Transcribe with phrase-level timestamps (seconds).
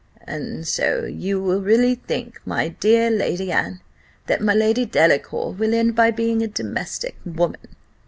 [0.25, 3.81] "And so you really think, my dear Lady Anne,
[4.25, 7.61] that my Lady Delacour will end by being a domestic woman.